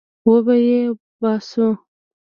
[0.27, 0.81] وبې يې
[1.21, 1.67] باسو.